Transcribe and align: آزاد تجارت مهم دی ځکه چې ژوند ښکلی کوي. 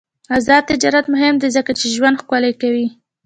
آزاد 0.35 0.63
تجارت 0.71 1.05
مهم 1.13 1.35
دی 1.41 1.49
ځکه 1.55 1.71
چې 1.79 1.85
ژوند 1.95 2.19
ښکلی 2.21 2.53
کوي. 2.61 2.87